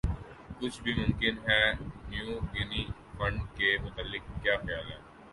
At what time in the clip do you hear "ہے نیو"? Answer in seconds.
1.47-2.29